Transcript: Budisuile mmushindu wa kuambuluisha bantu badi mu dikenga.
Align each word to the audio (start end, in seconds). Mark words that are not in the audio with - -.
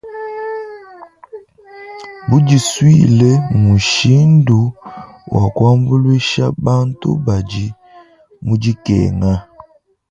Budisuile 2.29 3.31
mmushindu 3.53 4.59
wa 5.35 5.43
kuambuluisha 5.55 6.45
bantu 6.65 7.09
badi 7.25 7.67
mu 8.45 8.53
dikenga. 8.63 9.33